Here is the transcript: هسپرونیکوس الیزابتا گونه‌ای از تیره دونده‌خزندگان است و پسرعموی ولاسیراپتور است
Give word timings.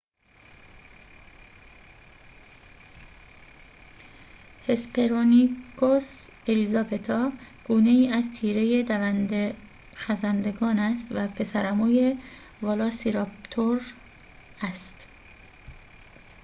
هسپرونیکوس 4.67 6.29
الیزابتا 6.47 7.31
گونه‌ای 7.67 8.09
از 8.13 8.31
تیره 8.31 8.83
دونده‌خزندگان 8.83 10.79
است 10.79 11.07
و 11.11 11.27
پسرعموی 11.27 12.17
ولاسیراپتور 12.63 13.81
است 14.61 15.07